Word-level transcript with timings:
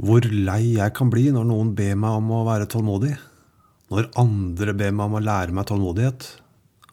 Hvor 0.00 0.24
lei 0.24 0.78
jeg 0.78 0.94
kan 0.96 1.10
bli 1.12 1.26
når 1.34 1.44
noen 1.50 1.74
ber 1.76 1.98
meg 2.00 2.20
om 2.22 2.30
å 2.32 2.44
være 2.46 2.68
tålmodig. 2.72 3.12
Når 3.92 4.08
andre 4.22 4.72
ber 4.78 4.94
meg 4.96 5.10
om 5.10 5.18
å 5.18 5.24
lære 5.24 5.52
meg 5.56 5.66
tålmodighet. 5.68 6.28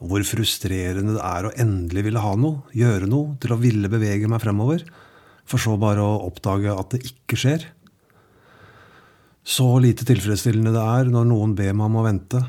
Og 0.01 0.11
hvor 0.11 0.25
frustrerende 0.27 1.15
det 1.15 1.23
er 1.23 1.47
å 1.47 1.53
endelig 1.63 2.03
ville 2.09 2.21
ha 2.21 2.33
noe, 2.37 2.65
gjøre 2.75 3.07
noe, 3.09 3.37
til 3.41 3.55
å 3.55 3.59
ville 3.61 3.89
bevege 3.89 4.29
meg 4.29 4.43
fremover, 4.43 4.83
for 5.47 5.61
så 5.61 5.77
bare 5.79 6.03
å 6.03 6.19
oppdage 6.27 6.73
at 6.73 6.93
det 6.93 7.01
ikke 7.07 7.39
skjer. 7.39 7.65
Så 9.47 9.65
lite 9.79 10.05
tilfredsstillende 10.05 10.75
det 10.75 10.83
er 10.83 11.09
når 11.09 11.31
noen 11.31 11.55
ber 11.57 11.71
meg 11.71 11.87
om 11.87 11.99
å 12.01 12.05
vente, 12.05 12.43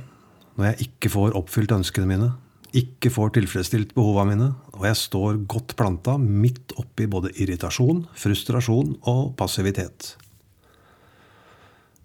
når 0.59 0.73
jeg 0.73 0.88
ikke 0.88 1.15
får 1.15 1.38
oppfylt 1.38 1.77
ønskene 1.79 2.11
mine, 2.11 2.33
ikke 2.77 3.12
får 3.15 3.37
tilfredsstilt 3.38 3.95
behova 3.97 4.27
mine, 4.29 4.51
og 4.75 4.84
jeg 4.91 4.98
står 5.06 5.38
godt 5.48 5.77
planta 5.79 6.19
midt 6.20 6.75
oppi 6.77 7.06
både 7.09 7.33
irritasjon, 7.38 8.09
frustrasjon 8.19 8.98
og 9.09 9.30
passivitet. 9.38 10.19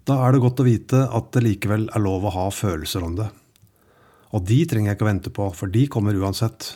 Da 0.04 0.18
er 0.20 0.36
det 0.36 0.42
godt 0.44 0.60
å 0.60 0.68
vite 0.68 1.06
at 1.16 1.30
det 1.32 1.46
likevel 1.46 1.88
er 1.96 2.04
lov 2.04 2.26
å 2.28 2.34
ha 2.36 2.50
følelser 2.52 3.06
om 3.06 3.16
det. 3.16 3.30
Og 4.36 4.44
de 4.50 4.64
trenger 4.68 4.92
jeg 4.92 4.98
ikke 4.98 5.06
å 5.06 5.12
vente 5.12 5.32
på, 5.32 5.46
for 5.56 5.72
de 5.72 5.86
kommer 5.92 6.18
uansett. 6.20 6.74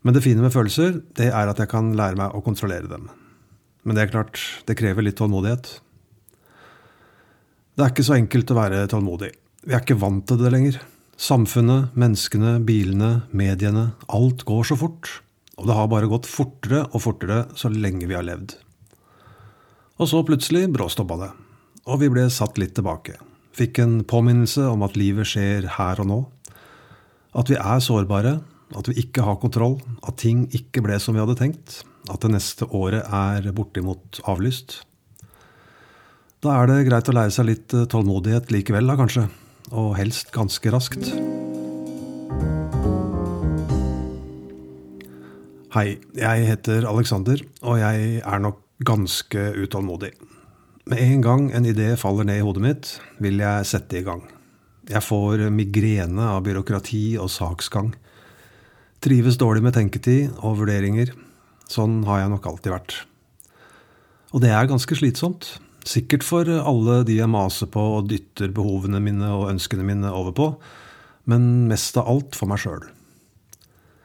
Men 0.00 0.16
det 0.16 0.22
fine 0.24 0.40
med 0.40 0.54
følelser, 0.54 1.02
det 1.18 1.28
er 1.28 1.50
at 1.50 1.60
jeg 1.60 1.68
kan 1.68 1.92
lære 1.98 2.16
meg 2.16 2.32
å 2.36 2.40
kontrollere 2.46 2.88
dem. 2.88 3.10
Men 3.84 3.96
det 3.96 4.06
er 4.06 4.12
klart, 4.14 4.40
det 4.68 4.78
krever 4.78 5.04
litt 5.04 5.18
tålmodighet. 5.20 5.68
Det 7.76 7.84
er 7.84 7.92
ikke 7.92 8.06
så 8.08 8.16
enkelt 8.16 8.52
å 8.52 8.56
være 8.56 8.86
tålmodig. 8.92 9.30
Vi 9.66 9.76
er 9.76 9.84
ikke 9.84 10.00
vant 10.00 10.24
til 10.28 10.40
det 10.40 10.54
lenger. 10.54 10.80
Samfunnet, 11.20 11.92
menneskene, 12.00 12.54
bilene, 12.64 13.10
mediene, 13.36 13.90
alt 14.08 14.46
går 14.48 14.70
så 14.70 14.78
fort. 14.80 15.12
Og 15.60 15.68
det 15.68 15.76
har 15.76 15.92
bare 15.92 16.08
gått 16.08 16.28
fortere 16.28 16.86
og 16.88 17.04
fortere 17.04 17.42
så 17.58 17.68
lenge 17.68 18.08
vi 18.08 18.16
har 18.16 18.24
levd. 18.24 18.56
Og 20.00 20.08
så 20.08 20.22
plutselig 20.24 20.70
bråstoppa 20.72 21.18
det, 21.20 21.30
og 21.90 21.98
vi 22.02 22.10
ble 22.12 22.28
satt 22.30 22.58
litt 22.60 22.76
tilbake. 22.78 23.16
Fikk 23.56 23.80
en 23.82 23.96
påminnelse 24.06 24.62
om 24.70 24.84
at 24.86 24.98
livet 24.98 25.26
skjer 25.26 25.66
her 25.74 26.02
og 26.02 26.06
nå. 26.06 26.20
At 27.34 27.50
vi 27.50 27.58
er 27.58 27.82
sårbare, 27.82 28.36
at 28.78 28.90
vi 28.90 29.00
ikke 29.02 29.24
har 29.26 29.40
kontroll, 29.42 29.80
at 30.06 30.20
ting 30.22 30.44
ikke 30.54 30.84
ble 30.86 31.00
som 31.02 31.16
vi 31.16 31.22
hadde 31.22 31.38
tenkt. 31.40 31.80
At 32.10 32.22
det 32.22 32.32
neste 32.36 32.68
året 32.70 33.02
er 33.04 33.50
bortimot 33.54 34.22
avlyst. 34.30 34.80
Da 36.40 36.54
er 36.56 36.70
det 36.70 36.86
greit 36.86 37.10
å 37.10 37.16
lære 37.18 37.34
seg 37.34 37.50
litt 37.50 37.74
tålmodighet 37.92 38.54
likevel, 38.54 38.86
da 38.88 38.96
kanskje 38.96 39.26
og 39.70 39.92
helst 39.98 40.32
ganske 40.34 40.72
raskt. 40.72 41.10
Hei, 45.70 46.00
jeg 46.18 46.48
heter 46.48 46.88
Alexander, 46.90 47.42
og 47.62 47.78
jeg 47.78 48.18
er 48.24 48.42
nok 48.42 48.64
ganske 48.82 49.50
utålmodig. 49.60 50.14
Med 50.90 50.98
en 50.98 51.20
gang 51.22 51.44
en 51.54 51.66
idé 51.70 51.92
faller 51.94 52.26
ned 52.26 52.40
i 52.40 52.42
hodet 52.42 52.62
mitt, 52.64 52.88
vil 53.22 53.38
jeg 53.38 53.66
sette 53.68 54.00
i 54.00 54.02
gang. 54.02 54.24
Jeg 54.90 55.04
får 55.06 55.44
migrene 55.54 56.24
av 56.32 56.40
byråkrati 56.42 57.14
og 57.22 57.30
saksgang. 57.30 57.92
Trives 58.98 59.38
dårlig 59.38 59.62
med 59.62 59.76
tenketid 59.76 60.32
og 60.40 60.56
vurderinger. 60.58 61.12
Sånn 61.70 62.00
har 62.08 62.24
jeg 62.24 62.32
nok 62.32 62.48
alltid 62.50 62.74
vært. 62.74 62.96
Og 64.34 64.42
det 64.42 64.50
er 64.50 64.66
ganske 64.66 64.98
slitsomt. 64.98 65.52
Sikkert 65.86 66.26
for 66.26 66.50
alle 66.58 66.98
de 67.06 67.20
jeg 67.20 67.30
maser 67.30 67.70
på 67.70 67.86
og 68.00 68.10
dytter 68.10 68.50
behovene 68.56 68.98
mine 69.04 69.30
og 69.30 69.46
ønskene 69.52 69.86
mine 69.86 70.10
over 70.10 70.34
på, 70.34 70.48
men 71.30 71.70
mest 71.70 72.02
av 72.02 72.10
alt 72.10 72.34
for 72.34 72.50
meg 72.50 72.64
sjøl. 72.64 72.82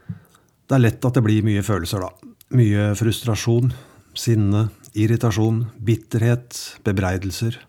Det 0.05 0.77
er 0.77 0.85
lett 0.85 1.01
at 1.01 1.17
det 1.17 1.25
blir 1.25 1.49
mye 1.49 1.65
følelser, 1.65 2.05
da. 2.05 2.31
Mye 2.53 2.91
frustrasjon, 2.93 3.73
sinne, 4.19 4.69
irritasjon, 4.95 5.65
bitterhet, 5.85 6.57
bebreidelser. 6.87 7.59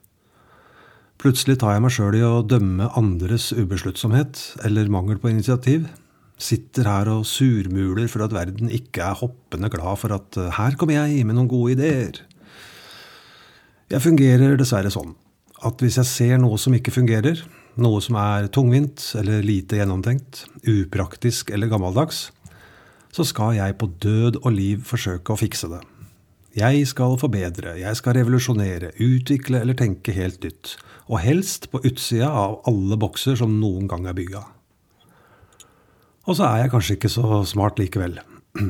Plutselig 1.21 1.59
tar 1.61 1.77
jeg 1.77 1.85
meg 1.85 1.95
sjøl 1.95 2.17
i 2.19 2.25
å 2.27 2.45
dømme 2.45 2.91
andres 2.99 3.49
ubesluttsomhet 3.57 4.43
eller 4.67 4.91
mangel 4.93 5.19
på 5.21 5.31
initiativ. 5.33 5.87
Sitter 6.37 6.89
her 6.91 7.09
og 7.15 7.25
surmuler 7.29 8.11
for 8.13 8.27
at 8.27 8.35
verden 8.37 8.69
ikke 8.69 9.07
er 9.07 9.21
hoppende 9.23 9.71
glad 9.73 10.03
for 10.03 10.13
at 10.17 10.37
her 10.59 10.77
kommer 10.77 10.99
jeg 10.99 11.25
med 11.25 11.39
noen 11.39 11.49
gode 11.51 11.77
ideer. 11.79 12.21
Jeg 13.89 14.03
fungerer 14.05 14.59
dessverre 14.59 14.93
sånn 14.93 15.15
at 15.65 15.81
hvis 15.81 15.97
jeg 15.97 16.11
ser 16.11 16.41
noe 16.43 16.59
som 16.61 16.75
ikke 16.77 16.93
fungerer, 16.93 17.41
noe 17.81 18.01
som 18.05 18.19
er 18.21 18.51
tungvint 18.53 19.01
eller 19.17 19.45
lite 19.47 19.81
gjennomtenkt, 19.81 20.45
upraktisk 20.69 21.53
eller 21.55 21.71
gammeldags, 21.73 22.27
så 23.17 23.25
skal 23.25 23.57
jeg 23.57 23.79
på 23.81 23.89
død 24.03 24.43
og 24.43 24.51
liv 24.53 24.85
forsøke 24.85 25.33
å 25.33 25.41
fikse 25.41 25.71
det. 25.73 25.81
Jeg 26.57 26.87
skal 26.89 27.19
forbedre, 27.21 27.75
jeg 27.77 27.97
skal 27.99 28.15
revolusjonere, 28.17 28.95
utvikle 29.05 29.59
eller 29.61 29.77
tenke 29.77 30.15
helt 30.17 30.41
nytt. 30.41 30.71
Og 31.13 31.21
helst 31.21 31.67
på 31.69 31.83
utsida 31.85 32.31
av 32.33 32.63
alle 32.71 32.97
bokser 32.97 33.37
som 33.37 33.59
noen 33.61 33.85
gang 33.91 34.07
er 34.09 34.17
bygga. 34.17 34.41
Og 36.25 36.39
så 36.39 36.47
er 36.49 36.63
jeg 36.63 36.73
kanskje 36.73 36.97
ikke 36.97 37.11
så 37.13 37.43
smart 37.45 37.77
likevel. 37.83 38.17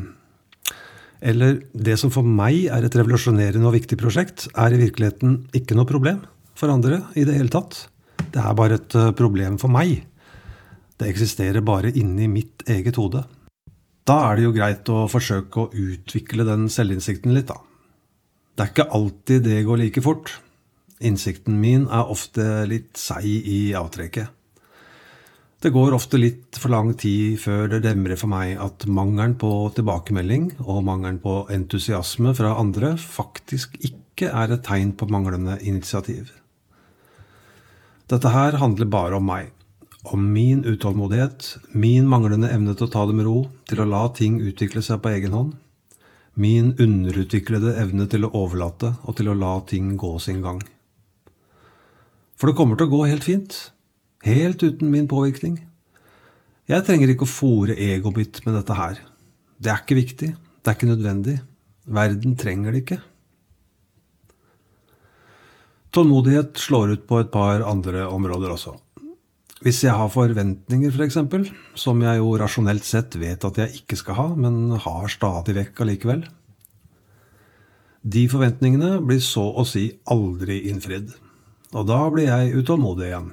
Eller 1.31 1.61
det 1.73 1.95
som 2.01 2.11
for 2.13 2.27
meg 2.27 2.67
er 2.75 2.85
et 2.85 2.97
revolusjonerende 2.99 3.71
og 3.71 3.77
viktig 3.79 3.97
prosjekt, 4.01 4.49
er 4.53 4.75
i 4.75 4.81
virkeligheten 4.83 5.39
ikke 5.57 5.79
noe 5.79 5.89
problem 5.89 6.19
for 6.59 6.75
andre 6.75 7.01
i 7.15 7.25
det 7.25 7.39
hele 7.39 7.55
tatt. 7.55 7.87
Det 8.19 8.43
er 8.43 8.59
bare 8.59 8.81
et 8.81 8.99
eh, 8.99 9.15
problem 9.17 9.57
for 9.63 9.73
meg. 9.73 10.03
Det 10.99 11.09
eksisterer 11.09 11.65
bare 11.65 11.95
inni 11.95 12.27
mitt 12.29 12.67
eget 12.69 12.99
hode. 13.01 13.23
Da 14.07 14.19
er 14.27 14.37
det 14.37 14.45
jo 14.45 14.53
greit 14.59 14.93
å 14.93 15.07
forsøke 15.11 15.63
å 15.63 15.71
utvikle 15.71 16.45
den 16.51 16.69
selvinnsikten 16.73 17.33
litt, 17.37 17.49
da. 17.55 17.63
Det 18.57 18.65
er 18.65 18.73
ikke 18.73 18.93
alltid 18.97 19.43
det 19.45 19.65
går 19.67 19.83
like 19.83 20.01
fort. 20.01 20.31
Innsikten 21.05 21.59
min 21.61 21.83
er 21.93 22.09
ofte 22.09 22.65
litt 22.71 22.97
seig 22.97 23.45
i 23.45 23.75
avtrekket. 23.77 24.33
Det 25.61 25.73
går 25.73 25.93
ofte 25.97 26.17
litt 26.21 26.57
for 26.61 26.73
lang 26.73 26.95
tid 26.97 27.37
før 27.41 27.69
det 27.73 27.83
demrer 27.85 28.17
for 28.17 28.33
meg 28.33 28.55
at 28.61 28.87
mangelen 28.89 29.35
på 29.41 29.51
tilbakemelding 29.77 30.51
og 30.65 30.83
mangelen 30.89 31.19
på 31.21 31.43
entusiasme 31.53 32.33
fra 32.37 32.55
andre 32.61 32.95
faktisk 33.01 33.77
ikke 33.85 34.31
er 34.33 34.53
et 34.53 34.65
tegn 34.65 34.95
på 34.97 35.09
manglende 35.13 35.59
initiativ. 35.61 36.31
Dette 38.09 38.33
her 38.33 38.57
handler 38.61 38.89
bare 38.89 39.21
om 39.21 39.29
meg. 39.29 39.53
Om 40.07 40.29
min 40.33 40.65
utålmodighet, 40.65 41.57
min 41.75 42.09
manglende 42.09 42.53
evne 42.55 42.77
til 42.77 42.87
å 42.87 42.93
ta 42.93 43.05
det 43.09 43.17
med 43.19 43.27
ro, 43.27 43.39
til 43.69 43.83
å 43.83 43.89
la 43.91 44.05
ting 44.17 44.39
utvikle 44.41 44.85
seg 44.87 45.03
på 45.03 45.13
egen 45.17 45.35
hånd. 45.35 45.57
Min 46.37 46.75
underutviklede 46.77 47.73
evne 47.81 48.05
til 48.13 48.27
å 48.27 48.33
overlate 48.37 48.93
og 49.09 49.17
til 49.17 49.31
å 49.33 49.37
la 49.37 49.55
ting 49.69 49.95
gå 49.97 50.11
sin 50.21 50.43
gang. 50.45 50.61
For 52.37 52.51
det 52.51 52.59
kommer 52.59 52.77
til 52.77 52.91
å 52.91 52.93
gå 52.93 53.07
helt 53.09 53.25
fint. 53.25 53.57
Helt 54.27 54.61
uten 54.61 54.93
min 54.93 55.09
påvirkning. 55.09 55.63
Jeg 56.69 56.85
trenger 56.85 57.13
ikke 57.13 57.25
å 57.25 57.31
fòre 57.31 57.77
egoet 57.81 58.21
mitt 58.21 58.41
med 58.45 58.59
dette 58.59 58.77
her. 58.77 59.01
Det 59.57 59.73
er 59.73 59.81
ikke 59.81 60.01
viktig. 60.01 60.33
Det 60.37 60.69
er 60.69 60.77
ikke 60.77 60.91
nødvendig. 60.91 61.39
Verden 61.87 62.37
trenger 62.37 62.75
det 62.75 62.83
ikke. 62.85 62.99
Tålmodighet 65.97 66.59
slår 66.61 66.99
ut 66.99 67.07
på 67.09 67.23
et 67.23 67.31
par 67.33 67.65
andre 67.65 68.05
områder 68.13 68.53
også. 68.53 68.75
Hvis 69.65 69.81
jeg 69.87 69.95
har 69.97 70.11
forventninger, 70.13 70.93
f.eks., 70.93 71.17
for 71.33 71.47
som 71.81 72.03
jeg 72.05 72.21
jo 72.21 72.35
rasjonelt 72.37 72.85
sett 72.85 73.15
vet 73.17 73.45
at 73.49 73.61
jeg 73.63 73.81
ikke 73.81 73.97
skal 73.97 74.19
ha, 74.19 74.27
men 74.37 74.75
har 74.85 75.07
stadig 75.09 75.55
vekk 75.57 75.81
allikevel 75.81 76.27
De 78.05 78.27
forventningene 78.29 78.99
blir 79.01 79.23
så 79.25 79.47
å 79.57 79.65
si 79.65 79.89
aldri 80.13 80.67
innfridd. 80.69 81.15
Og 81.73 81.89
da 81.89 82.03
blir 82.13 82.29
jeg 82.29 82.61
utålmodig 82.61 83.09
igjen. 83.09 83.33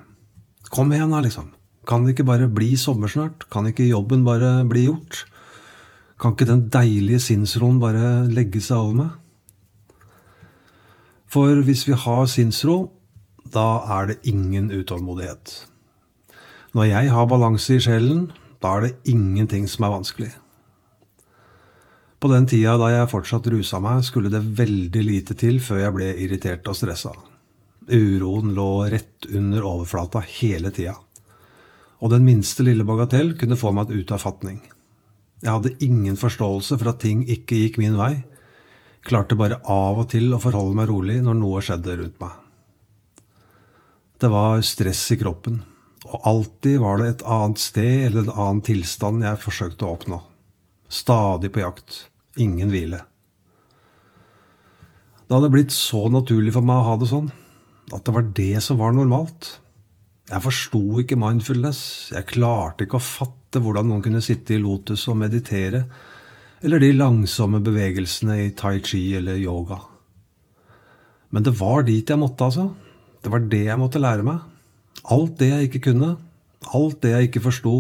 Kom 0.74 0.96
igjen, 0.96 1.12
da, 1.12 1.20
liksom. 1.22 1.52
Kan 1.86 2.06
det 2.06 2.16
ikke 2.16 2.26
bare 2.32 2.48
bli 2.48 2.72
sommer 2.80 3.12
snart? 3.12 3.44
Kan 3.52 3.68
ikke 3.70 3.86
jobben 3.86 4.24
bare 4.26 4.64
bli 4.66 4.88
gjort? 4.88 5.26
Kan 6.18 6.34
ikke 6.34 6.48
den 6.48 6.70
deilige 6.72 7.20
sinnsroen 7.20 7.82
bare 7.84 8.24
legge 8.32 8.64
seg 8.64 8.80
over 8.80 8.98
meg? 9.02 9.12
For 11.28 11.62
hvis 11.68 11.84
vi 11.90 12.00
har 12.00 12.26
sinnsro, 12.32 12.94
da 13.44 13.84
er 14.00 14.14
det 14.14 14.20
ingen 14.30 14.72
utålmodighet. 14.72 15.73
Når 16.74 16.88
jeg 16.90 17.12
har 17.14 17.28
balanse 17.30 17.76
i 17.76 17.82
sjelen, 17.84 18.32
da 18.58 18.72
er 18.78 18.88
det 18.88 19.12
ingenting 19.12 19.68
som 19.70 19.86
er 19.86 19.94
vanskelig. 19.94 20.32
På 22.18 22.30
den 22.32 22.48
tida 22.50 22.78
da 22.80 22.88
jeg 22.88 23.12
fortsatt 23.12 23.50
rusa 23.52 23.82
meg, 23.84 24.02
skulle 24.08 24.32
det 24.34 24.42
veldig 24.58 25.04
lite 25.04 25.36
til 25.38 25.60
før 25.62 25.84
jeg 25.84 25.96
ble 25.98 26.08
irritert 26.24 26.70
og 26.72 26.78
stressa. 26.80 27.12
Uroen 27.92 28.54
lå 28.56 28.68
rett 28.90 29.28
under 29.28 29.66
overflata 29.68 30.22
hele 30.40 30.72
tida. 30.74 30.96
Og 32.02 32.14
den 32.14 32.24
minste 32.26 32.64
lille 32.66 32.86
bagatell 32.88 33.36
kunne 33.38 33.60
få 33.60 33.74
meg 33.76 33.92
ut 33.92 34.14
av 34.16 34.24
fatning. 34.24 34.62
Jeg 35.44 35.52
hadde 35.52 35.76
ingen 35.84 36.16
forståelse 36.18 36.80
for 36.80 36.94
at 36.94 37.04
ting 37.04 37.26
ikke 37.28 37.60
gikk 37.60 37.78
min 37.84 38.00
vei. 38.00 38.14
Klarte 39.04 39.36
bare 39.36 39.60
av 39.68 40.00
og 40.00 40.10
til 40.16 40.32
å 40.32 40.40
forholde 40.42 40.80
meg 40.80 40.90
rolig 40.90 41.20
når 41.22 41.38
noe 41.38 41.62
skjedde 41.62 42.00
rundt 42.00 42.18
meg. 42.24 42.40
Det 44.24 44.32
var 44.32 44.64
stress 44.64 45.04
i 45.12 45.20
kroppen, 45.20 45.60
og 46.14 46.28
alltid 46.30 46.78
var 46.84 47.00
det 47.02 47.08
et 47.10 47.26
annet 47.26 47.62
sted 47.62 48.08
eller 48.08 48.28
en 48.28 48.36
annen 48.36 48.62
tilstand 48.66 49.26
jeg 49.26 49.42
forsøkte 49.42 49.88
å 49.88 49.96
oppnå. 49.96 50.20
Stadig 50.94 51.50
på 51.54 51.64
jakt. 51.64 52.04
Ingen 52.38 52.70
hvile. 52.74 53.02
Det 55.26 55.34
hadde 55.34 55.50
blitt 55.54 55.74
så 55.74 56.06
naturlig 56.14 56.54
for 56.54 56.66
meg 56.66 56.82
å 56.82 56.88
ha 56.92 56.96
det 57.02 57.10
sånn. 57.10 57.32
At 57.94 58.06
det 58.06 58.14
var 58.14 58.30
det 58.38 58.62
som 58.62 58.78
var 58.78 58.94
normalt. 58.94 59.56
Jeg 60.30 60.46
forsto 60.46 60.84
ikke 61.02 61.18
mindfulness. 61.20 61.82
Jeg 62.14 62.30
klarte 62.30 62.86
ikke 62.86 63.00
å 63.00 63.06
fatte 63.06 63.62
hvordan 63.64 63.90
noen 63.90 64.06
kunne 64.06 64.22
sitte 64.24 64.56
i 64.56 64.62
lotus 64.62 65.08
og 65.10 65.18
meditere. 65.24 65.84
Eller 66.64 66.80
de 66.80 66.94
langsomme 66.96 67.60
bevegelsene 67.66 68.38
i 68.46 68.54
tai 68.58 68.78
chi 68.86 69.02
eller 69.18 69.42
yoga. 69.42 69.82
Men 71.34 71.46
det 71.46 71.58
var 71.58 71.84
dit 71.88 72.06
jeg 72.06 72.22
måtte, 72.22 72.46
altså. 72.46 72.70
Det 73.26 73.32
var 73.34 73.50
det 73.50 73.66
jeg 73.66 73.82
måtte 73.82 74.02
lære 74.02 74.26
meg. 74.28 74.53
Alt 75.12 75.38
det 75.42 75.50
jeg 75.50 75.68
ikke 75.68 75.84
kunne. 75.90 76.16
Alt 76.74 77.02
det 77.04 77.12
jeg 77.12 77.30
ikke 77.30 77.44
forsto. 77.50 77.76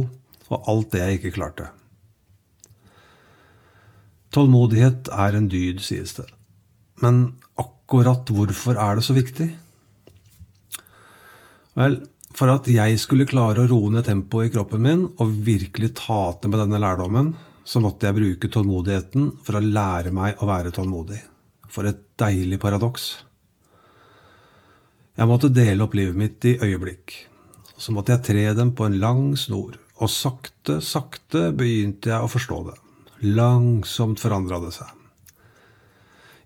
Og 0.50 0.70
alt 0.70 0.92
det 0.92 1.02
jeg 1.02 1.20
ikke 1.20 1.36
klarte. 1.38 1.70
Tålmodighet 4.34 5.12
er 5.14 5.38
en 5.38 5.50
dyd, 5.52 5.81
sies 5.86 6.16
det. 6.18 6.25
Men 7.04 7.36
akkurat 7.60 8.30
hvorfor 8.34 8.80
er 8.81 8.98
det 8.98 9.06
så 9.06 9.16
viktig? 9.16 9.50
Vel, 11.78 12.00
for 12.34 12.50
at 12.54 12.70
jeg 12.70 12.98
skulle 13.02 13.30
klare 13.30 13.64
å 13.64 13.69
roe 13.69 13.92
ned 13.94 14.08
tempoet 14.08 14.50
i 14.50 14.54
kroppen 14.56 14.81
min 14.81 15.04
og 15.22 15.36
virkelig 15.46 15.94
ta 16.02 16.34
til 16.42 16.54
med 16.54 16.64
denne 16.64 16.81
lærdommen, 16.81 17.34
så 17.64 17.81
måtte 17.81 18.10
jeg 18.10 18.18
bruke 18.18 18.50
tålmodigheten 18.52 19.30
for 19.46 19.58
å 19.58 19.64
lære 19.64 20.12
meg 20.14 20.42
å 20.42 20.50
være 20.50 20.74
tålmodig. 20.76 21.22
For 21.69 21.88
et 21.90 22.02
deilig 22.19 22.60
paradoks. 22.62 23.14
Jeg 25.13 25.30
måtte 25.30 25.51
dele 25.54 25.86
opp 25.86 25.94
livet 25.94 26.18
mitt 26.18 26.45
i 26.50 26.56
øyeblikk. 26.57 27.13
Så 27.77 27.94
måtte 27.94 28.15
jeg 28.15 28.25
tre 28.25 28.45
dem 28.57 28.71
på 28.74 28.88
en 28.88 28.98
lang 28.98 29.36
snor, 29.38 29.75
og 30.01 30.10
sakte, 30.10 30.80
sakte 30.81 31.51
begynte 31.54 32.10
jeg 32.10 32.25
å 32.25 32.31
forstå 32.31 32.57
det. 32.71 32.77
Langsomt 33.30 34.21
forandra 34.21 34.57
det 34.63 34.74
seg. 34.74 34.89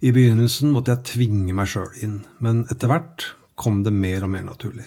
I 0.03 0.11
begynnelsen 0.13 0.73
måtte 0.75 0.93
jeg 0.93 1.07
tvinge 1.13 1.55
meg 1.55 1.71
sjøl 1.71 1.95
inn, 2.03 2.19
men 2.43 2.65
etter 2.67 2.91
hvert 2.91 3.29
kom 3.57 3.81
det 3.87 3.95
mer 3.95 4.27
og 4.27 4.33
mer 4.35 4.43
naturlig. 4.49 4.85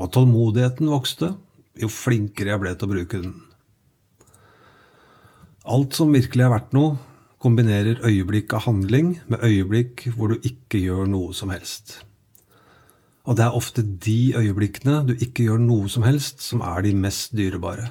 Og 0.00 0.10
tålmodigheten 0.16 0.88
vokste 0.90 1.34
jo 1.76 1.92
flinkere 1.92 2.54
jeg 2.54 2.64
ble 2.64 2.74
til 2.74 2.88
å 2.88 2.94
bruke 2.94 3.20
den. 3.20 3.36
Alt 5.68 6.00
som 6.00 6.16
virkelig 6.16 6.46
er 6.46 6.52
verdt 6.56 6.74
noe, 6.76 6.96
kombinerer 7.42 8.00
øyeblikk 8.06 8.56
av 8.56 8.70
handling 8.70 9.18
med 9.28 9.44
øyeblikk 9.44 10.08
hvor 10.16 10.32
du 10.32 10.40
ikke 10.48 10.80
gjør 10.80 11.10
noe 11.12 11.36
som 11.36 11.52
helst. 11.52 12.05
Og 13.26 13.34
det 13.38 13.44
er 13.46 13.58
ofte 13.58 13.82
de 13.82 14.36
øyeblikkene 14.38 15.00
du 15.08 15.14
ikke 15.16 15.48
gjør 15.48 15.62
noe 15.62 15.90
som 15.90 16.06
helst, 16.06 16.44
som 16.46 16.62
er 16.62 16.84
de 16.86 16.94
mest 16.94 17.34
dyrebare. 17.34 17.90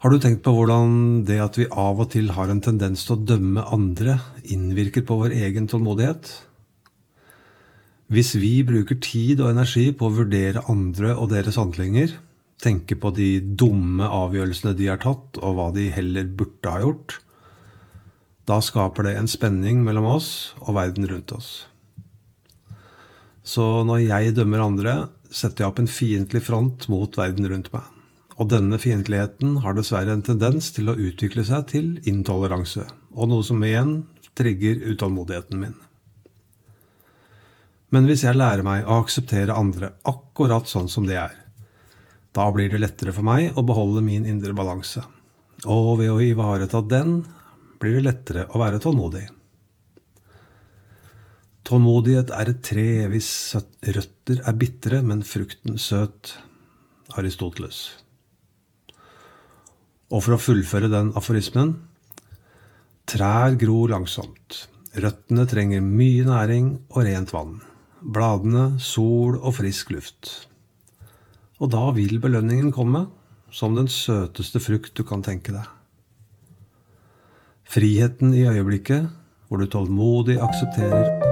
Har 0.00 0.12
du 0.12 0.20
tenkt 0.20 0.44
på 0.44 0.52
hvordan 0.56 1.24
det 1.28 1.40
at 1.44 1.58
vi 1.60 1.66
av 1.68 1.98
og 2.00 2.12
til 2.14 2.30
har 2.32 2.48
en 2.52 2.62
tendens 2.64 3.02
til 3.04 3.18
å 3.18 3.24
dømme 3.32 3.64
andre, 3.68 4.16
innvirker 4.48 5.04
på 5.04 5.18
vår 5.20 5.34
egen 5.36 5.68
tålmodighet? 5.68 6.30
Hvis 8.10 8.32
vi 8.40 8.62
bruker 8.66 8.96
tid 8.96 9.42
og 9.44 9.52
energi 9.52 9.90
på 9.92 10.08
å 10.08 10.14
vurdere 10.16 10.64
andre 10.72 11.12
og 11.14 11.30
deres 11.34 11.60
handlinger, 11.60 12.16
tenke 12.60 12.96
på 12.96 13.12
de 13.16 13.28
dumme 13.40 14.08
avgjørelsene 14.08 14.72
de 14.76 14.88
har 14.90 15.00
tatt, 15.04 15.36
og 15.40 15.56
hva 15.56 15.68
de 15.76 15.88
heller 15.92 16.28
burde 16.28 16.72
ha 16.72 16.80
gjort, 16.82 17.20
da 18.48 18.58
skaper 18.64 19.06
det 19.06 19.14
en 19.16 19.30
spenning 19.30 19.84
mellom 19.84 20.08
oss 20.16 20.30
og 20.64 20.74
verden 20.80 21.06
rundt 21.12 21.36
oss. 21.36 21.69
Så 23.46 23.64
når 23.88 24.04
jeg 24.04 24.34
dømmer 24.36 24.62
andre, 24.64 24.94
setter 25.30 25.64
jeg 25.64 25.72
opp 25.72 25.80
en 25.82 25.90
fiendtlig 25.90 26.42
front 26.44 26.86
mot 26.92 27.16
verden 27.16 27.48
rundt 27.50 27.70
meg. 27.74 27.86
Og 28.40 28.48
denne 28.52 28.78
fiendtligheten 28.80 29.58
har 29.64 29.76
dessverre 29.76 30.14
en 30.16 30.24
tendens 30.24 30.70
til 30.76 30.88
å 30.90 30.96
utvikle 30.96 31.44
seg 31.44 31.66
til 31.72 31.92
intoleranse, 32.08 32.86
og 33.12 33.30
noe 33.30 33.44
som 33.46 33.60
igjen 33.64 34.02
trigger 34.38 34.80
utålmodigheten 34.92 35.60
min. 35.60 35.76
Men 37.90 38.06
hvis 38.06 38.22
jeg 38.24 38.38
lærer 38.38 38.62
meg 38.64 38.86
å 38.86 39.00
akseptere 39.02 39.56
andre 39.56 39.92
akkurat 40.08 40.68
sånn 40.70 40.88
som 40.88 41.08
de 41.08 41.16
er, 41.18 41.34
da 42.36 42.46
blir 42.54 42.70
det 42.70 42.78
lettere 42.78 43.12
for 43.12 43.26
meg 43.26 43.58
å 43.58 43.66
beholde 43.66 44.04
min 44.06 44.28
indre 44.30 44.54
balanse. 44.54 45.02
Og 45.66 45.98
ved 45.98 46.12
å 46.12 46.20
ivareta 46.22 46.80
den 46.86 47.24
blir 47.82 47.98
det 47.98 48.06
lettere 48.06 48.46
å 48.54 48.60
være 48.62 48.78
tålmodig. 48.80 49.26
Tålmodighet 51.70 52.32
er 52.34 52.50
et 52.50 52.62
tre 52.66 52.86
hvis 53.12 53.30
røtter 53.54 54.40
er 54.42 54.56
bitre, 54.58 55.04
men 55.06 55.22
frukten 55.22 55.78
søt. 55.78 56.34
Aristoteles. 57.18 57.78
Og 60.10 60.22
for 60.22 60.34
å 60.34 60.42
fullføre 60.42 60.90
den 60.90 61.10
aforismen 61.18 61.76
Trær 63.10 63.56
gror 63.58 63.90
langsomt. 63.90 64.64
Røttene 64.98 65.46
trenger 65.50 65.82
mye 65.82 66.26
næring 66.26 66.70
og 66.90 67.04
rent 67.06 67.34
vann 67.34 67.58
bladene, 68.00 68.78
sol 68.80 69.36
og 69.38 69.58
frisk 69.58 69.92
luft. 69.94 70.30
Og 71.60 71.72
da 71.74 71.90
vil 71.96 72.20
belønningen 72.22 72.72
komme, 72.72 73.06
som 73.52 73.74
den 73.76 73.90
søteste 73.90 74.62
frukt 74.62 74.94
du 74.96 75.04
kan 75.04 75.24
tenke 75.26 75.52
deg. 75.52 75.66
Friheten 77.70 78.34
i 78.34 78.46
øyeblikket, 78.48 79.10
hvor 79.48 79.60
du 79.60 79.66
tålmodig 79.70 80.38
aksepterer 80.42 81.29